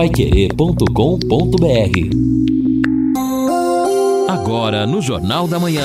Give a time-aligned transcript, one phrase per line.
[0.00, 0.86] paiquerê.com.br
[4.30, 5.84] Agora no Jornal da Manhã.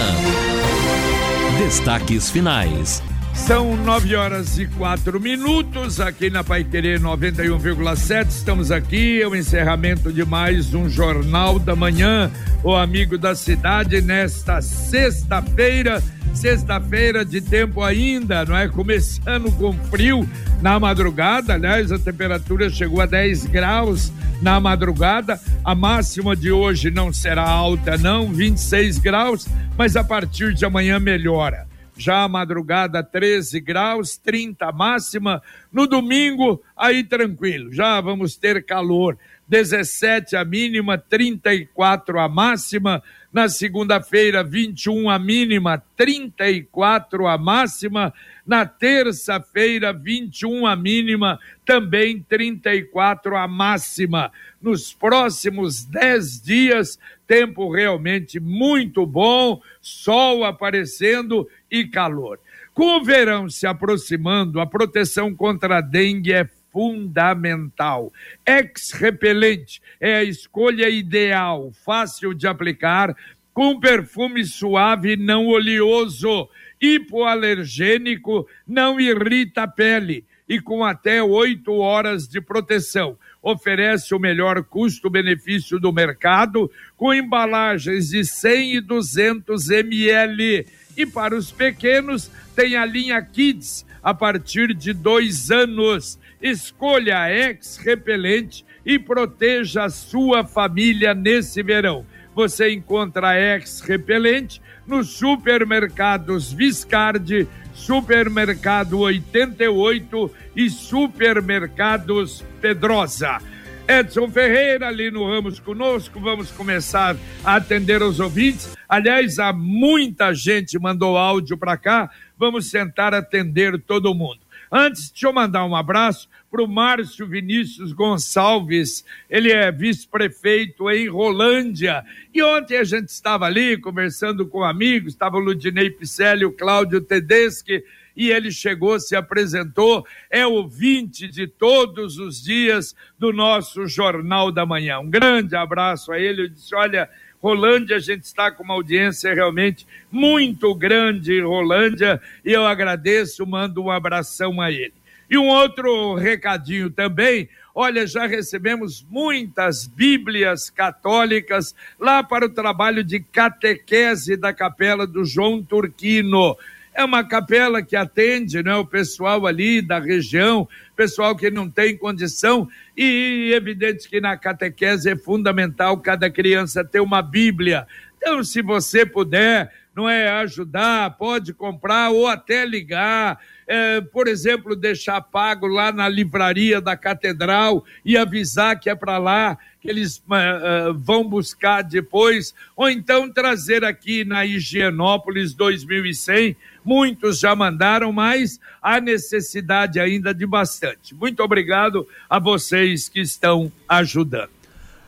[1.58, 3.04] Destaques finais.
[3.34, 8.28] São nove horas e quatro minutos aqui na Pai Querer 91,7.
[8.30, 12.32] Estamos aqui, é o encerramento de mais um Jornal da Manhã,
[12.64, 16.02] o amigo da cidade, nesta sexta-feira.
[16.36, 18.68] Sexta-feira de tempo ainda, não é?
[18.68, 20.28] Começando com frio
[20.62, 24.12] na madrugada, aliás, a temperatura chegou a 10 graus
[24.42, 25.40] na madrugada.
[25.64, 31.00] A máxima de hoje não será alta, não, 26 graus, mas a partir de amanhã
[31.00, 31.66] melhora
[31.98, 35.42] já a madrugada 13 graus, 30 máxima.
[35.72, 39.18] No domingo, aí tranquilo, já vamos ter calor.
[39.48, 43.02] 17 a mínima, 34 a máxima.
[43.36, 48.14] Na segunda-feira, 21 a mínima, 34 a máxima.
[48.48, 54.32] Na terça-feira, 21 a mínima, também 34 a máxima.
[54.62, 62.40] Nos próximos 10 dias, tempo realmente muito bom, sol aparecendo e calor.
[62.74, 68.12] Com o verão se aproximando, a proteção contra a dengue é fundamental.
[68.46, 73.16] Ex-repelente é a escolha ideal, fácil de aplicar,
[73.56, 82.28] com perfume suave não oleoso, hipoalergênico, não irrita a pele e com até oito horas
[82.28, 83.18] de proteção.
[83.42, 90.68] Oferece o melhor custo-benefício do mercado, com embalagens de 100 e 200 ml.
[90.98, 96.20] E para os pequenos, tem a linha Kids a partir de dois anos.
[96.42, 102.06] Escolha a Ex Repelente e proteja a sua família nesse verão.
[102.36, 113.40] Você encontra Ex Repelente nos supermercados Viscardi, Supermercado 88 e Supermercados Pedrosa.
[113.88, 118.76] Edson Ferreira, ali no Ramos conosco, vamos começar a atender os ouvintes.
[118.90, 124.45] Aliás, há muita gente mandou áudio para cá, vamos tentar atender todo mundo.
[124.72, 131.10] Antes, deixa eu mandar um abraço para o Márcio Vinícius Gonçalves, ele é vice-prefeito em
[131.10, 132.04] Rolândia.
[132.34, 137.02] E ontem a gente estava ali conversando com amigos, estava o Ludinei Picelli, o Cláudio
[137.02, 137.84] Tedeschi,
[138.16, 144.66] e ele chegou, se apresentou, é ouvinte de todos os dias do nosso Jornal da
[144.66, 145.00] Manhã.
[145.00, 146.44] Um grande abraço a ele.
[146.44, 147.10] Eu disse: olha.
[147.46, 153.46] Rolândia, a gente está com uma audiência realmente muito grande em Rolândia e eu agradeço,
[153.46, 154.96] mando um abração a ele.
[155.30, 163.04] E um outro recadinho também, olha, já recebemos muitas Bíblias católicas lá para o trabalho
[163.04, 166.58] de catequese da capela do João Turquino.
[166.96, 171.98] É uma capela que atende né, o pessoal ali da região, pessoal que não tem
[171.98, 177.88] condição, e evidente que na catequese é fundamental cada criança ter uma Bíblia.
[178.18, 183.40] Então, se você puder, não é ajudar, pode comprar ou até ligar.
[183.68, 189.18] É, por exemplo, deixar pago lá na livraria da catedral e avisar que é para
[189.18, 196.56] lá que eles uh, uh, vão buscar depois, ou então trazer aqui na Higienópolis 2100
[196.86, 201.16] Muitos já mandaram, mas há necessidade ainda de bastante.
[201.16, 204.55] Muito obrigado a vocês que estão ajudando.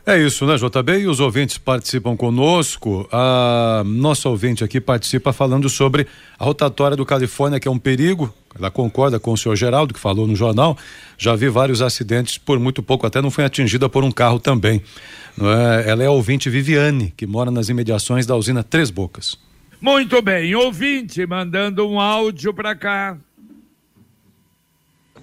[0.09, 0.99] É isso, né, JB?
[0.99, 3.05] E os ouvintes participam conosco.
[3.11, 6.07] A nossa ouvinte aqui participa falando sobre
[6.39, 8.33] a rotatória do Califórnia, que é um perigo.
[8.57, 10.77] Ela concorda com o senhor Geraldo, que falou no jornal.
[11.17, 14.81] Já vi vários acidentes, por muito pouco até não foi atingida por um carro também.
[15.41, 15.89] É?
[15.89, 19.37] Ela é a ouvinte Viviane, que mora nas imediações da usina Três Bocas.
[19.81, 23.17] Muito bem, ouvinte mandando um áudio para cá.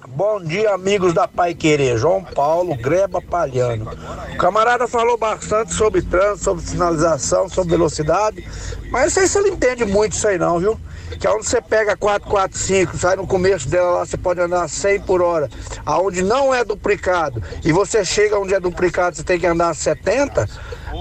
[0.08, 1.96] Bom dia, amigos da Pai Querer.
[1.96, 3.90] João Paulo Greba Palhano.
[4.34, 8.46] O camarada falou bastante sobre trânsito, sobre sinalização, sobre velocidade,
[8.90, 10.78] mas não sei se ele entende muito isso aí não, viu?
[11.18, 15.22] Que aonde você pega 445, sai no começo dela lá, você pode andar 100 por
[15.22, 15.48] hora,
[15.86, 20.48] aonde não é duplicado, e você chega onde é duplicado, você tem que andar 70.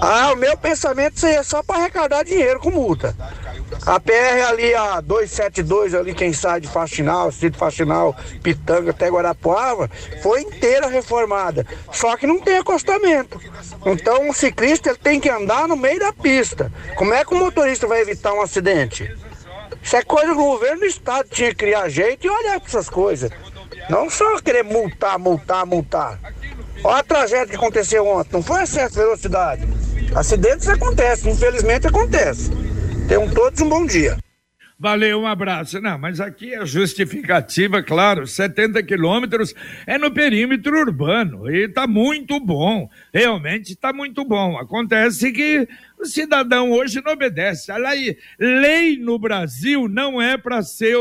[0.00, 3.14] Ah, o meu pensamento seria só para arrecadar dinheiro com multa.
[3.86, 9.90] A PR ali, a 272, ali, quem sai de Faxinal, Cito Faxinal, Pitanga até Guarapuava,
[10.22, 11.66] foi inteira reformada.
[11.92, 13.40] Só que não tem acostamento.
[13.84, 16.72] Então o ciclista ele tem que andar no meio da pista.
[16.96, 19.14] Como é que o motorista vai evitar um acidente?
[19.82, 22.88] Isso é coisa do governo do estado tinha que criar jeito e olhar para essas
[22.88, 23.30] coisas.
[23.90, 26.18] Não só querer multar, multar, multar.
[26.82, 29.68] Olha a tragédia que aconteceu ontem, não foi excesso de velocidade.
[30.14, 32.50] Acidentes acontecem, infelizmente acontece.
[33.08, 34.16] Tenham todos um bom dia.
[34.78, 35.80] Valeu, um abraço.
[35.80, 39.54] Não, mas aqui a justificativa, claro, 70 quilômetros
[39.86, 44.58] é no perímetro urbano e está muito bom, realmente está muito bom.
[44.58, 45.68] Acontece que
[45.98, 47.70] o cidadão hoje não obedece.
[47.70, 50.96] A lei, lei no Brasil não é para ser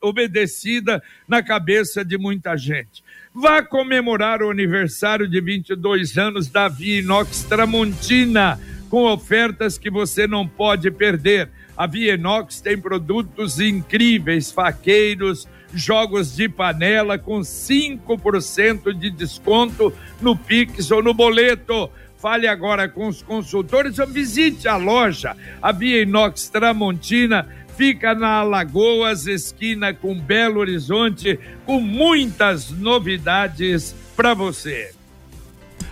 [0.00, 3.02] obedecida na cabeça de muita gente.
[3.34, 8.60] Vá comemorar o aniversário de 22 anos da Via Inox Tramontina
[8.92, 11.48] com ofertas que você não pode perder.
[11.74, 20.36] A Via Inox tem produtos incríveis, faqueiros, jogos de panela com 5% de desconto no
[20.36, 21.90] Pix ou no boleto.
[22.18, 25.34] Fale agora com os consultores ou visite a loja.
[25.62, 27.48] A Via Inox Tramontina
[27.78, 34.92] fica na Alagoas, esquina com Belo Horizonte, com muitas novidades para você.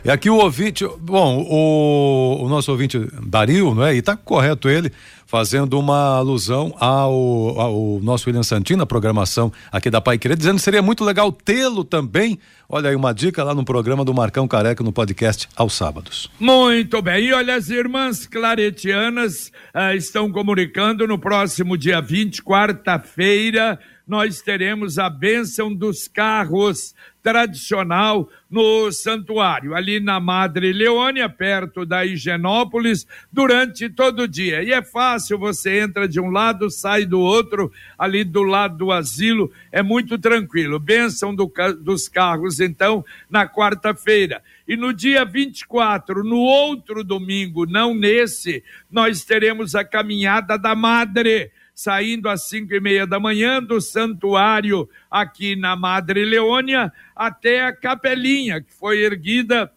[0.04, 3.94] E aqui o ouvinte, bom, o, o nosso ouvinte Dario, não é?
[3.94, 4.90] E tá correto ele,
[5.26, 10.56] fazendo uma alusão ao, ao nosso William Santino, a programação aqui da Pai Querer, dizendo
[10.56, 12.38] que seria muito legal tê-lo também.
[12.68, 16.30] Olha aí uma dica lá no programa do Marcão Careca no podcast aos sábados.
[16.40, 17.26] Muito bem.
[17.26, 23.78] E olha, as irmãs claretianas ah, estão comunicando no próximo dia 20, quarta-feira,
[24.10, 32.04] nós teremos a bênção dos carros tradicional no santuário, ali na Madre Leônia, perto da
[32.04, 34.64] Higienópolis, durante todo o dia.
[34.64, 38.90] E é fácil, você entra de um lado, sai do outro, ali do lado do
[38.90, 40.80] asilo, é muito tranquilo.
[40.80, 41.48] Bênção do,
[41.80, 44.42] dos carros, então, na quarta-feira.
[44.66, 51.52] E no dia 24, no outro domingo, não nesse, nós teremos a caminhada da Madre
[51.80, 57.72] saindo às cinco e meia da manhã do santuário aqui na Madre Leônia até a
[57.72, 59.72] capelinha que foi erguida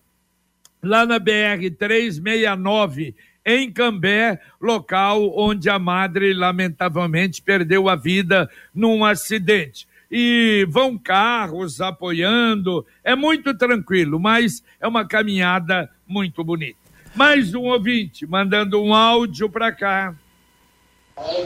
[0.81, 3.15] lá na BR 369
[3.45, 9.87] em Cambé, local onde a madre lamentavelmente perdeu a vida num acidente.
[10.11, 16.79] E vão carros apoiando, é muito tranquilo, mas é uma caminhada muito bonita.
[17.15, 20.13] Mais um ouvinte mandando um áudio para cá.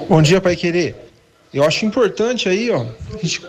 [0.08, 0.96] Bom dia, Pai Querer.
[1.54, 2.86] Eu acho importante aí, ó,
[3.22, 3.42] gente,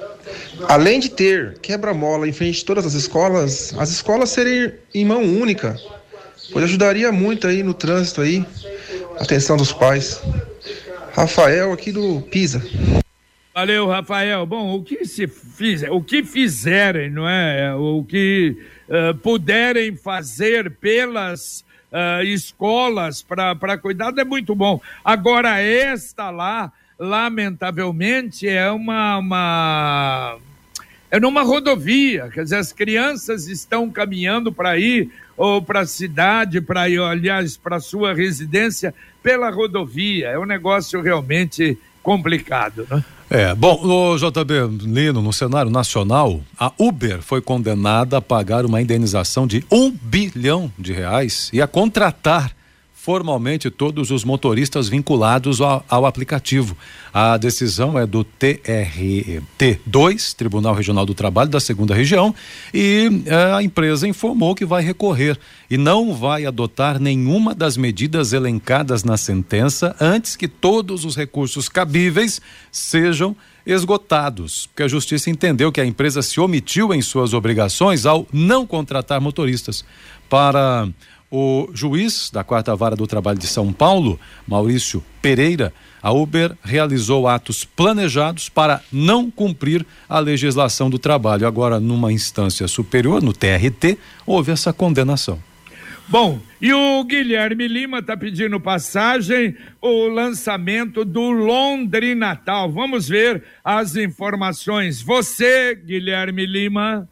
[0.69, 5.23] além de ter quebra-mola em frente de todas as escolas, as escolas serem em mão
[5.23, 5.76] única,
[6.53, 8.44] pois ajudaria muito aí no trânsito aí,
[9.19, 10.23] atenção dos pais.
[11.12, 12.62] Rafael aqui do Pisa.
[13.53, 14.47] Valeu, Rafael.
[14.47, 17.75] Bom, o que se fiz, o que fizerem, não é?
[17.75, 18.56] O que
[18.88, 24.81] uh, puderem fazer pelas uh, escolas para cuidado é muito bom.
[25.05, 30.38] Agora, esta lá, lamentavelmente, é uma, uma
[31.11, 36.61] é numa rodovia, quer dizer, as crianças estão caminhando para ir ou para a cidade,
[36.61, 40.29] para ir, aliás, para sua residência pela rodovia.
[40.29, 43.02] É um negócio realmente complicado, né?
[43.30, 48.80] É, bom, o JB Lino, no cenário nacional, a Uber foi condenada a pagar uma
[48.80, 52.52] indenização de um bilhão de reais e a contratar
[53.00, 56.76] formalmente todos os motoristas vinculados ao, ao aplicativo.
[57.14, 62.34] A decisão é do TRT2, Tribunal Regional do Trabalho da Segunda Região,
[62.74, 65.38] e eh, a empresa informou que vai recorrer
[65.70, 71.68] e não vai adotar nenhuma das medidas elencadas na sentença antes que todos os recursos
[71.68, 72.40] cabíveis
[72.70, 73.34] sejam
[73.64, 78.66] esgotados, porque a justiça entendeu que a empresa se omitiu em suas obrigações ao não
[78.66, 79.84] contratar motoristas.
[80.28, 80.88] Para
[81.31, 87.27] o juiz da quarta vara do trabalho de São Paulo, Maurício Pereira, a Uber realizou
[87.27, 91.47] atos planejados para não cumprir a legislação do trabalho.
[91.47, 95.39] Agora, numa instância superior, no TRT, houve essa condenação.
[96.11, 102.73] Bom, e o Guilherme Lima está pedindo passagem, o lançamento do Londrina Natal.
[102.73, 105.03] Vamos ver as informações.
[105.03, 107.06] Você, Guilherme Lima.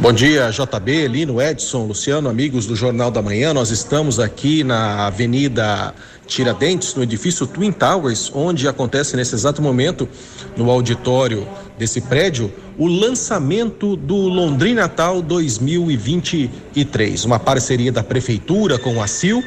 [0.00, 3.52] Bom dia, JB, Lino, Edson, Luciano, amigos do Jornal da Manhã.
[3.52, 5.94] Nós estamos aqui na Avenida
[6.26, 10.08] Tiradentes, no edifício Twin Towers, onde acontece nesse exato momento,
[10.56, 17.26] no auditório desse prédio, o lançamento do Londrina Natal 2023.
[17.26, 19.44] Uma parceria da Prefeitura com a CIL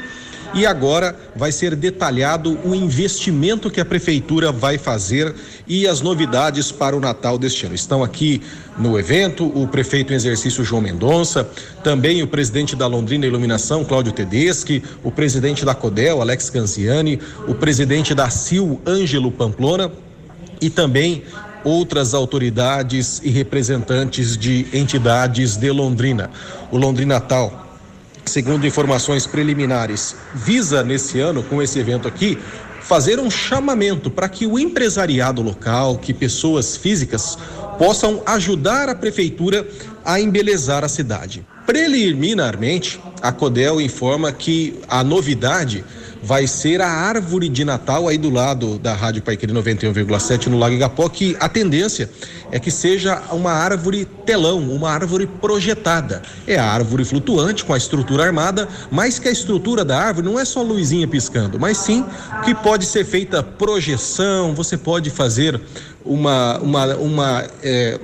[0.54, 5.34] e agora vai ser detalhado o investimento que a prefeitura vai fazer
[5.68, 7.76] e as novidades para o Natal deste ano.
[7.76, 8.42] Estão aqui
[8.78, 11.50] no evento o prefeito em exercício João Mendonça,
[11.84, 17.56] também o presidente da Londrina Iluminação, Cláudio Tedeschi, o presidente da Codel, Alex Canziani, o
[17.56, 19.92] presidente da CIL, Ângelo Pamplona
[20.62, 21.24] e também
[21.64, 26.30] outras autoridades e representantes de entidades de Londrina.
[26.72, 27.63] O Londrina Natal
[28.26, 32.38] segundo informações preliminares, visa nesse ano, com esse evento aqui,
[32.82, 37.38] fazer um chamamento para que o empresariado local, que pessoas físicas
[37.78, 39.68] possam ajudar a prefeitura
[40.06, 41.46] a embelezar a cidade.
[41.66, 45.84] Preliminarmente, a Codel informa que a novidade
[46.24, 50.74] vai ser a árvore de Natal aí do lado da Rádio Paiquiri 91,7 no Lago
[50.74, 52.10] Igapó, que a tendência
[52.50, 56.22] é que seja uma árvore telão, uma árvore projetada.
[56.48, 60.40] É a árvore flutuante com a estrutura armada, mas que a estrutura da árvore não
[60.40, 62.06] é só luzinha piscando, mas sim
[62.46, 65.60] que pode ser feita projeção, você pode fazer
[66.06, 68.00] uma, uma, uma é,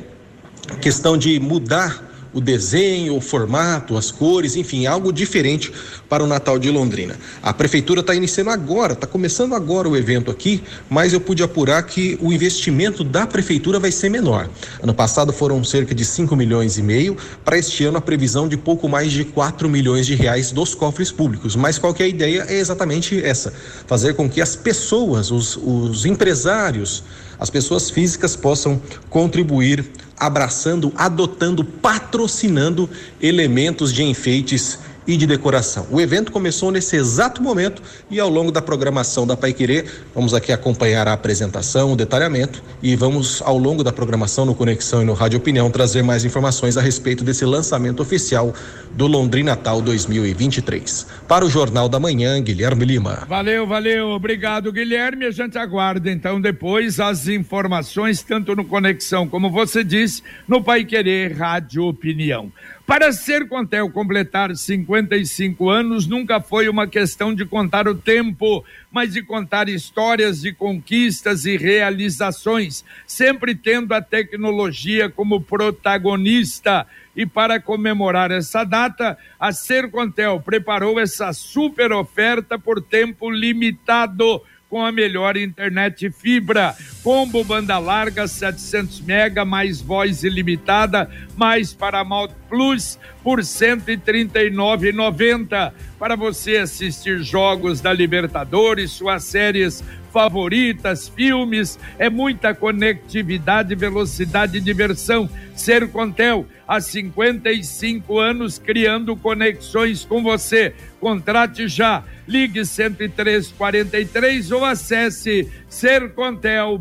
[0.81, 5.71] questão de mudar o desenho, o formato, as cores, enfim, algo diferente
[6.07, 7.15] para o Natal de Londrina.
[7.41, 11.81] A prefeitura está iniciando agora, está começando agora o evento aqui, mas eu pude apurar
[11.83, 14.49] que o investimento da prefeitura vai ser menor.
[14.81, 18.57] Ano passado foram cerca de 5 milhões e meio, para este ano a previsão de
[18.57, 21.55] pouco mais de 4 milhões de reais dos cofres públicos.
[21.55, 22.45] Mas qual que é a ideia?
[22.47, 23.53] É exatamente essa:
[23.87, 27.03] fazer com que as pessoas, os, os empresários,
[27.39, 29.85] as pessoas físicas possam contribuir
[30.19, 32.89] abraçando, adotando, patrocinando
[33.21, 35.87] elementos de enfeites e de decoração.
[35.89, 40.35] O evento começou nesse exato momento e ao longo da programação da Pai Querer, vamos
[40.35, 45.05] aqui acompanhar a apresentação, o detalhamento e vamos ao longo da programação no Conexão e
[45.05, 48.53] no Rádio Opinião trazer mais informações a respeito desse lançamento oficial
[48.91, 51.07] do Londrina Natal 2023.
[51.27, 53.25] Para o Jornal da Manhã, Guilherme Lima.
[53.27, 55.25] Valeu, valeu, obrigado Guilherme.
[55.25, 60.85] A gente aguarda então depois as informações tanto no Conexão como você disse no Pai
[60.85, 62.51] Querer Rádio Opinião.
[62.89, 69.13] Para ser Contel completar 55 anos nunca foi uma questão de contar o tempo, mas
[69.13, 76.87] de contar histórias de conquistas e realizações, sempre tendo a tecnologia como protagonista.
[77.15, 84.85] E para comemorar essa data, a Sercontel preparou essa super oferta por tempo limitado com
[84.85, 86.75] a melhor internet fibra.
[87.03, 96.57] Combo banda larga 700 mega mais voz ilimitada mais Paramount Plus por 139,90 para você
[96.57, 105.29] assistir jogos da Libertadores, suas séries favoritas, filmes, é muita conectividade, velocidade e diversão.
[105.59, 110.73] Sercontel, há 55 anos criando conexões com você.
[110.99, 112.03] Contrate já.
[112.27, 116.79] Ligue 10343 ou acesse sercontel.com.br.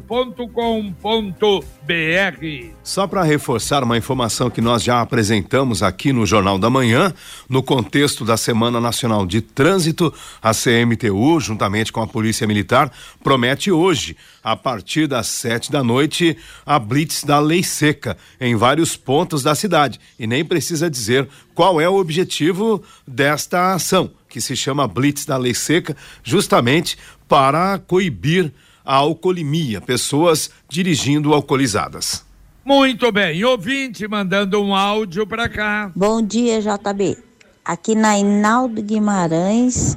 [2.82, 7.14] Só para reforçar uma informação que nós já apresentamos aqui no Jornal da Manhã,
[7.48, 12.92] no contexto da Semana Nacional de Trânsito, a CMTU, juntamente com a Polícia Militar,
[13.22, 18.54] promete hoje, a partir das sete da noite, a Blitz da Lei Seca em
[18.96, 20.00] pontos da cidade.
[20.18, 25.36] E nem precisa dizer qual é o objetivo desta ação, que se chama Blitz da
[25.36, 26.98] Lei Seca, justamente
[27.28, 28.52] para coibir
[28.84, 32.24] a alcoolimia, pessoas dirigindo alcoolizadas.
[32.64, 35.90] Muito bem, ouvinte mandando um áudio para cá.
[35.94, 37.18] Bom dia, JB.
[37.64, 39.96] Aqui na Inaldo Guimarães,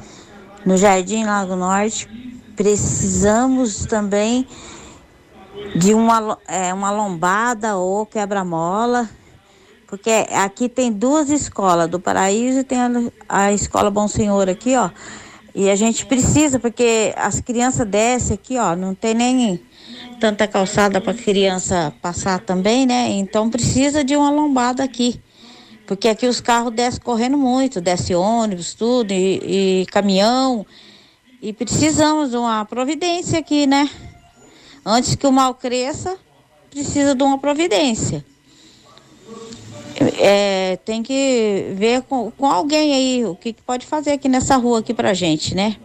[0.66, 2.08] no Jardim Lago Norte,
[2.56, 4.46] precisamos também
[5.76, 9.10] de uma, é, uma lombada ou quebra-mola,
[9.88, 12.90] porque aqui tem duas escolas, do Paraíso e tem a,
[13.28, 14.90] a Escola Bom Senhor aqui, ó.
[15.54, 19.62] E a gente precisa, porque as crianças descem aqui, ó, não tem nem
[20.20, 23.10] tanta calçada para criança passar também, né?
[23.10, 25.20] Então precisa de uma lombada aqui.
[25.86, 30.66] Porque aqui os carros descem correndo muito, desce ônibus, tudo, e, e caminhão.
[31.42, 33.90] E precisamos de uma providência aqui, né?
[34.86, 36.18] Antes que o mal cresça,
[36.70, 38.26] precisa de uma providência
[40.20, 44.56] é, tem que ver com, com alguém aí o que, que, pode fazer aqui nessa
[44.56, 45.78] rua aqui pra gente, né?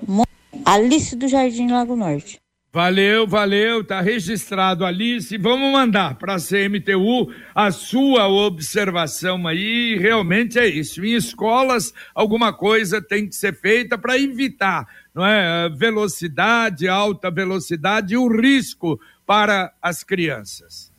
[0.64, 2.38] Alice do Jardim Lago Norte.
[2.72, 5.34] Valeu, valeu, tá registrado Alice.
[5.38, 9.96] Vamos mandar para a CMTU a sua observação aí.
[9.98, 11.02] Realmente é isso.
[11.02, 14.86] Em escolas, alguma coisa tem que ser feita para evitar,
[15.16, 20.92] não é, velocidade, alta velocidade e o risco para as crianças.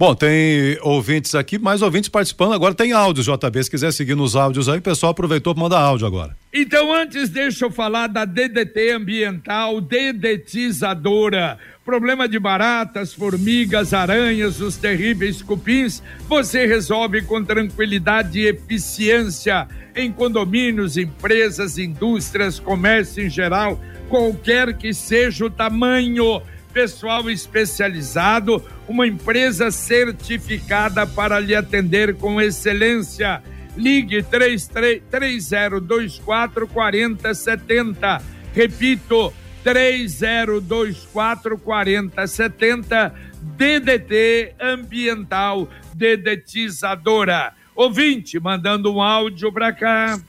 [0.00, 2.54] Bom, tem ouvintes aqui, mais ouvintes participando.
[2.54, 3.64] Agora tem áudios, JB.
[3.64, 6.34] Se quiser seguir nos áudios aí, o pessoal aproveitou para mandar áudio agora.
[6.54, 11.58] Então, antes, deixa eu falar da DDT ambiental, dedetizadora.
[11.84, 20.10] Problema de baratas, formigas, aranhas, os terríveis cupins, você resolve com tranquilidade e eficiência em
[20.10, 23.78] condomínios, empresas, indústrias, comércio em geral,
[24.08, 26.40] qualquer que seja o tamanho
[26.72, 33.42] pessoal especializado, uma empresa certificada para lhe atender com excelência.
[33.76, 38.22] Ligue 33 3024 4070.
[38.54, 47.52] Repito, 3024 4070 DDT Ambiental Dedetizadora.
[47.74, 50.20] Ouvinte, mandando um áudio para cá.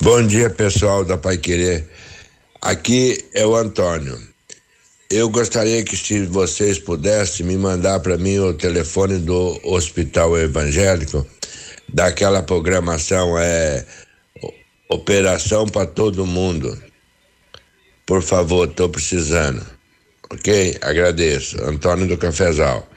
[0.00, 1.90] Bom dia, pessoal da Pai Querer.
[2.62, 4.29] Aqui é o Antônio.
[5.10, 11.26] Eu gostaria que se vocês pudessem me mandar para mim o telefone do Hospital Evangélico,
[11.92, 13.84] daquela programação é
[14.88, 16.80] Operação para todo mundo.
[18.04, 19.64] Por favor, estou precisando.
[20.28, 20.76] Ok?
[20.80, 21.62] Agradeço.
[21.64, 22.88] Antônio do Cafezal.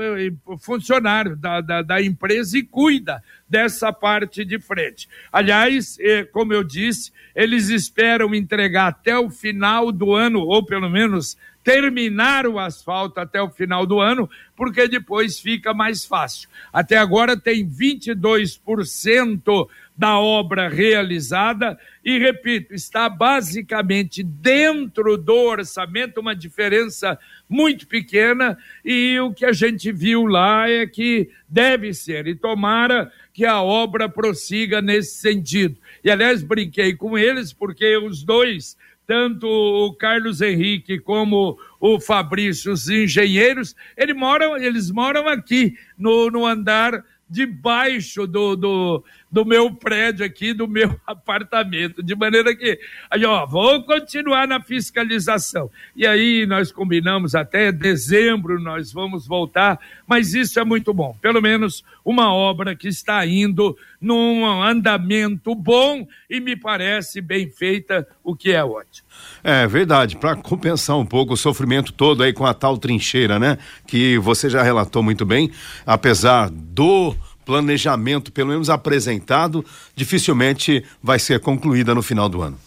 [0.58, 5.08] funcionário da, da, da, empresa e cuida dessa parte de frente.
[5.32, 10.90] Aliás, é, como eu disse, eles esperam entregar até o final do ano, ou pelo
[10.90, 16.48] menos terminar o asfalto até o final do ano, porque depois fica mais fácil.
[16.72, 26.36] Até agora tem 22% da obra realizada e, repito, está basicamente dentro do orçamento, uma
[26.36, 27.18] diferença
[27.50, 33.10] muito pequena, e o que a gente viu lá é que deve ser, e tomara
[33.34, 35.78] que a obra prossiga nesse sentido.
[36.04, 42.74] E, aliás, brinquei com eles, porque os dois tanto o Carlos Henrique como o Fabrício,
[42.74, 49.74] os engenheiros, eles moram, eles moram aqui no, no andar debaixo do, do, do meu
[49.74, 55.70] prédio aqui, do meu apartamento, de maneira que, aí, ó, vou continuar na fiscalização.
[55.96, 61.16] E aí nós combinamos até dezembro nós vamos voltar, mas isso é muito bom.
[61.22, 68.08] Pelo menos uma obra que está indo num andamento bom e me parece bem feita,
[68.24, 69.08] o que é ótimo.
[69.44, 73.58] É verdade, para compensar um pouco o sofrimento todo aí com a tal trincheira, né?
[73.88, 75.52] Que você já relatou muito bem,
[75.86, 79.64] apesar do planejamento, pelo menos apresentado,
[79.96, 82.58] dificilmente vai ser concluída no final do ano.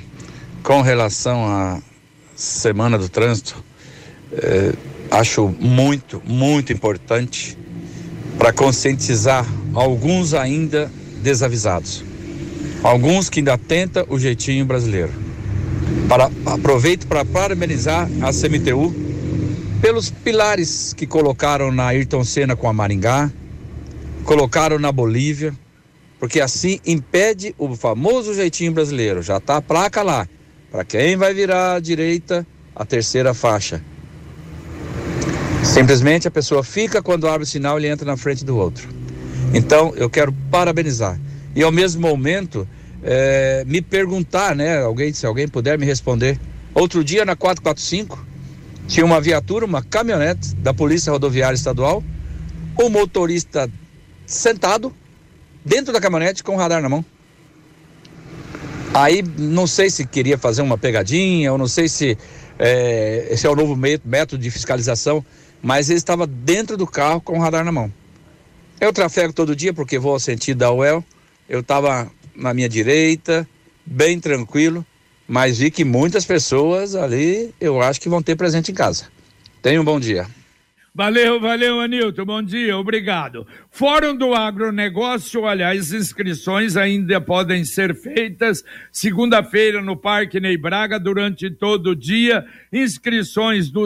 [0.62, 1.82] Com relação à
[2.34, 3.62] Semana do Trânsito,
[4.32, 4.72] eh,
[5.10, 7.58] acho muito, muito importante
[8.38, 10.90] para conscientizar alguns ainda
[11.22, 12.02] desavisados.
[12.82, 15.12] Alguns que ainda tentam o jeitinho brasileiro.
[16.08, 18.94] Para, aproveito para parabenizar a CMTU
[19.82, 23.30] pelos pilares que colocaram na Ayrton Senna com a Maringá,
[24.24, 25.52] colocaram na Bolívia,
[26.18, 29.22] porque assim impede o famoso jeitinho brasileiro.
[29.22, 30.28] Já está a placa lá.
[30.70, 33.82] Para quem vai virar à direita, a terceira faixa.
[35.62, 38.88] Simplesmente a pessoa fica quando abre o sinal e entra na frente do outro.
[39.52, 41.18] Então eu quero parabenizar
[41.54, 42.66] e ao mesmo momento
[43.02, 44.82] é, me perguntar, né?
[44.82, 46.40] Alguém, se alguém puder me responder.
[46.74, 48.26] Outro dia na 445
[48.88, 52.02] tinha uma viatura, uma caminhonete da Polícia Rodoviária Estadual,
[52.76, 53.70] o motorista
[54.26, 54.92] sentado
[55.64, 57.04] dentro da caminhonete com o radar na mão.
[58.92, 62.16] Aí não sei se queria fazer uma pegadinha, ou não sei se
[62.58, 65.24] é, esse é o novo método de fiscalização
[65.64, 67.90] mas ele estava dentro do carro com o radar na mão.
[68.78, 71.02] Eu trafego todo dia porque vou ao sentido da UEL.
[71.48, 73.48] Eu estava na minha direita,
[73.86, 74.84] bem tranquilo,
[75.26, 79.06] mas vi que muitas pessoas ali eu acho que vão ter presente em casa.
[79.62, 80.26] Tenha um bom dia.
[80.96, 82.24] Valeu, valeu, Anilton.
[82.24, 83.44] Bom dia, obrigado.
[83.68, 91.00] Fórum do Agronegócio, olha, as inscrições ainda podem ser feitas segunda-feira no Parque Ney Braga
[91.00, 92.46] durante todo o dia.
[92.72, 93.82] Inscrições R$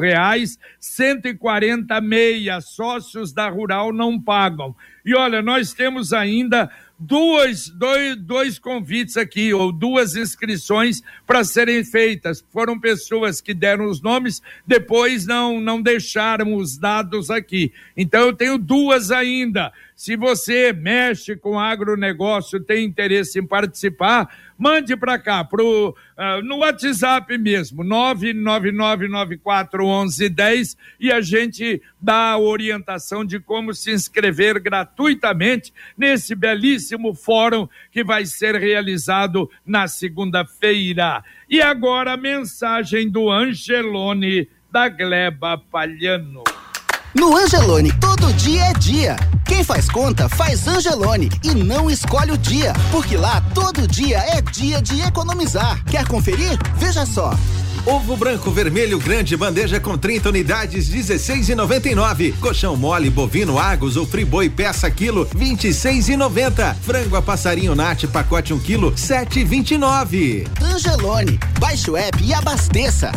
[0.00, 2.60] reais, 140 meia.
[2.60, 4.76] Sócios da Rural não pagam.
[5.04, 11.84] E olha, nós temos ainda duas, dois, dois convites aqui, ou duas inscrições para serem
[11.84, 12.44] feitas.
[12.52, 17.72] Foram pessoas que deram os nomes, depois não, não deixaram os dados aqui.
[17.96, 19.72] Então eu tenho duas ainda.
[19.94, 24.28] Se você mexe com agronegócio, tem interesse em participar,
[24.58, 25.94] mande para cá, pro, uh,
[26.42, 35.72] no WhatsApp mesmo, 999941110 e a gente dá a orientação de como se inscrever gratuitamente
[35.96, 41.22] nesse belíssimo fórum que vai ser realizado na segunda-feira.
[41.48, 46.42] E agora a mensagem do Angelone da Gleba Palhano.
[47.14, 49.16] No Angelone, todo dia é dia.
[49.46, 54.42] Quem faz conta, faz Angelone e não escolhe o dia, porque lá todo dia é
[54.42, 55.82] dia de economizar.
[55.84, 56.58] Quer conferir?
[56.76, 57.32] Veja só.
[57.86, 62.34] Ovo branco vermelho grande bandeja com 30 unidades 16,99.
[62.40, 66.74] Colchão mole bovino Argos ou Friboi peça quilo 26,90.
[66.82, 70.48] Frango a passarinho Nat pacote 1 quilo 7,29.
[70.60, 73.12] Angelone, baixe o app e abasteça.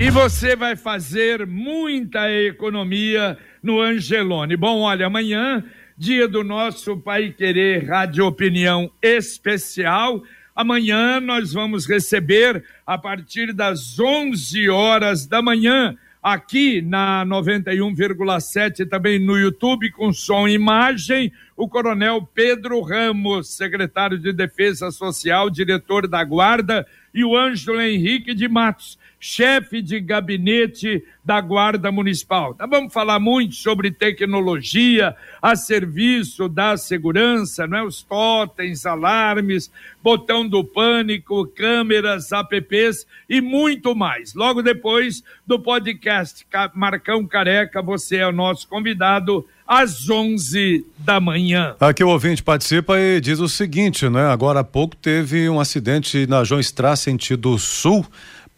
[0.00, 4.56] E você vai fazer muita economia no Angelone.
[4.56, 5.64] Bom, olha, amanhã,
[5.96, 10.22] dia do nosso Pai Querer Rádio Opinião Especial.
[10.54, 19.18] Amanhã nós vamos receber, a partir das 11 horas da manhã, aqui na 91,7, também
[19.18, 26.06] no YouTube, com som e imagem, o Coronel Pedro Ramos, secretário de Defesa Social, diretor
[26.06, 32.52] da Guarda, e o Ângelo Henrique de Matos chefe de gabinete da Guarda Municipal.
[32.54, 37.84] Então, vamos falar muito sobre tecnologia a serviço da segurança, não é?
[37.84, 39.70] Os totens, alarmes,
[40.02, 44.34] botão do pânico, câmeras, apps e muito mais.
[44.34, 51.76] Logo depois do podcast Marcão Careca, você é o nosso convidado às 11 da manhã.
[51.78, 54.26] Aqui o ouvinte participa e diz o seguinte, né?
[54.26, 58.04] Agora há pouco teve um acidente na João Estrá, sentido sul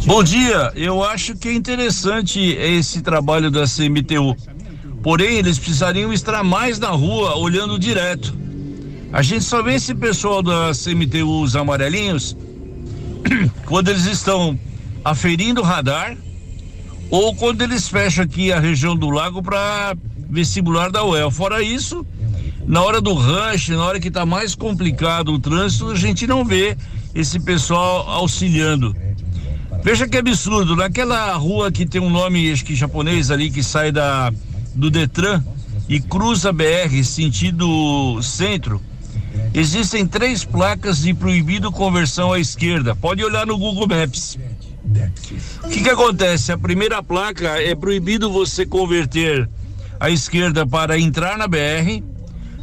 [0.04, 4.37] Bom dia, eu acho que é interessante esse trabalho da CMTU
[5.04, 8.35] Porém, eles precisariam estar mais na rua, olhando direto.
[9.14, 12.37] A gente só vê esse pessoal das MTUs amarelinhos
[13.64, 14.59] quando eles estão
[15.05, 16.16] aferindo o radar
[17.09, 19.96] ou quando eles fecham aqui a região do lago para
[20.29, 21.31] vestibular da UEL.
[21.31, 22.05] Fora isso,
[22.66, 26.44] na hora do rush, na hora que está mais complicado o trânsito, a gente não
[26.44, 26.77] vê
[27.14, 28.96] esse pessoal auxiliando.
[29.85, 33.92] Veja que absurdo, naquela rua que tem um nome acho que japonês ali que sai
[33.92, 34.33] da
[34.74, 35.40] do Detran
[35.88, 38.83] e cruza BR sentido centro,
[39.54, 42.94] existem três placas de proibido conversão à esquerda.
[42.94, 44.36] Pode olhar no Google Maps.
[45.64, 46.52] O que, que acontece?
[46.52, 49.48] A primeira placa é proibido você converter
[49.98, 52.02] à esquerda para entrar na BR.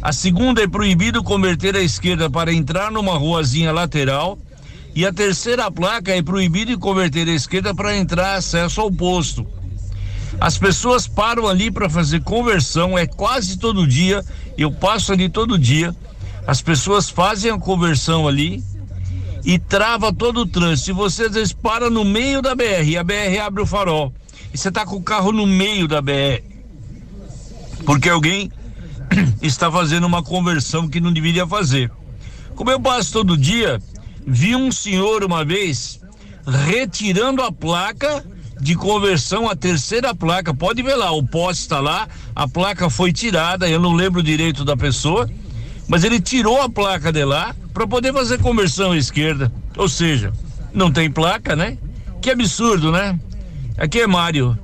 [0.01, 4.37] A segunda é proibido converter à esquerda para entrar numa ruazinha lateral.
[4.93, 9.47] E a terceira placa é proibido converter à esquerda para entrar acesso ao posto.
[10.39, 14.23] As pessoas param ali para fazer conversão, é quase todo dia.
[14.57, 15.95] Eu passo ali todo dia.
[16.45, 18.63] As pessoas fazem a conversão ali
[19.43, 20.91] e trava todo o trânsito.
[20.91, 24.13] E você às vezes para no meio da BR e a BR abre o farol.
[24.53, 26.43] E você está com o carro no meio da BR.
[27.85, 28.51] Porque alguém
[29.41, 31.91] está fazendo uma conversão que não deveria fazer.
[32.55, 33.81] Como eu passo todo dia,
[34.25, 35.99] vi um senhor uma vez
[36.65, 38.23] retirando a placa
[38.59, 40.53] de conversão, a terceira placa.
[40.53, 44.63] Pode ver lá, o poste está lá, a placa foi tirada, eu não lembro direito
[44.63, 45.29] da pessoa,
[45.91, 49.51] mas ele tirou a placa de lá para poder fazer conversão à esquerda.
[49.75, 50.31] Ou seja,
[50.73, 51.77] não tem placa, né?
[52.21, 53.19] Que absurdo, né?
[53.77, 54.57] Aqui é Mário.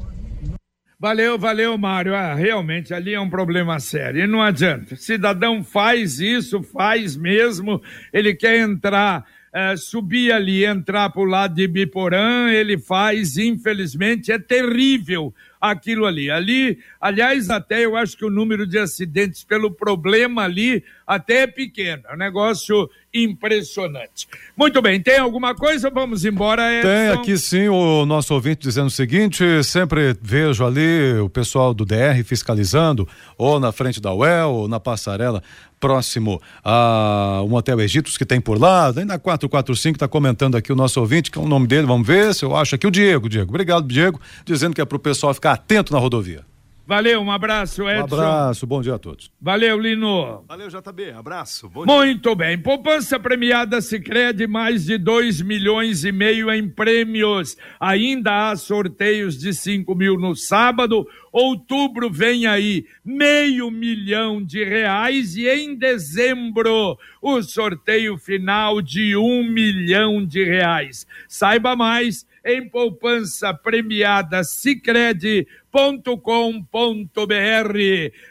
[0.97, 2.15] Valeu, valeu, Mário.
[2.15, 4.23] Ah, realmente ali é um problema sério.
[4.23, 4.95] E não adianta.
[4.95, 7.81] Cidadão faz isso, faz mesmo.
[8.13, 14.31] Ele quer entrar, eh, subir ali, entrar para o lado de Biporã, ele faz, infelizmente,
[14.31, 16.30] é terrível aquilo ali.
[16.30, 21.48] Ali, aliás, até eu acho que o número de acidentes pelo problema ali até é
[21.48, 22.04] pequeno.
[22.10, 24.28] É um negócio impressionante.
[24.56, 25.89] Muito bem, tem alguma coisa?
[25.89, 26.88] Vamos embora, Edson.
[26.88, 31.86] Tem aqui sim o nosso ouvinte dizendo o seguinte: sempre vejo ali o pessoal do
[31.86, 35.41] DR fiscalizando, ou na frente da UEL, ou na passarela
[35.80, 40.72] próximo a um hotel Egípcios que tem por lá, nem na 445 está comentando aqui
[40.72, 42.91] o nosso ouvinte, que é o nome dele, vamos ver se eu acho aqui o
[42.91, 43.50] Diego, Diego.
[43.50, 46.45] Obrigado, Diego, dizendo que é para o pessoal ficar atento na rodovia.
[46.88, 48.15] Valeu, um abraço, Edson.
[48.15, 49.29] Um abraço, bom dia a todos.
[49.41, 50.45] Valeu, Lino.
[50.47, 51.67] Valeu, JB, abraço.
[51.67, 52.57] Bom Muito bem.
[52.57, 57.57] Poupança premiada Sicredi mais de 2 milhões e meio em prêmios.
[57.77, 61.05] Ainda há sorteios de 5 mil no sábado.
[61.39, 69.43] Outubro vem aí meio milhão de reais e em dezembro o sorteio final de um
[69.43, 71.06] milhão de reais.
[71.28, 75.47] Saiba mais em poupança premiada Sicredi.com.br.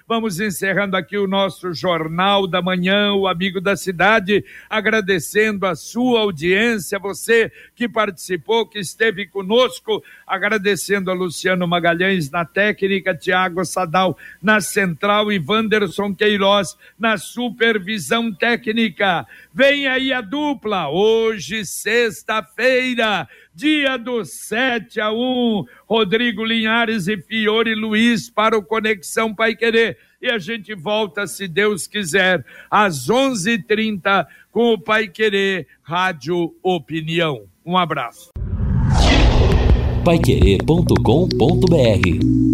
[0.08, 6.20] Vamos encerrando aqui o nosso Jornal da Manhã, o Amigo da Cidade, agradecendo a sua
[6.20, 14.16] audiência, você que participou, que esteve conosco, agradecendo a Luciano Magalhães na técnica, Tiago Sadal
[14.42, 19.26] na central e Wanderson Queiroz na supervisão técnica.
[19.52, 25.64] Vem aí a dupla, hoje, sexta-feira dia do 7 a 1.
[25.88, 29.96] Rodrigo Linhares e Fiore Luiz para o Conexão Pai Querer.
[30.20, 37.44] E a gente volta, se Deus quiser, às 11:30 com o Pai Querer Rádio Opinião.
[37.64, 38.30] Um abraço.
[40.04, 42.45] Paiquerê.com.br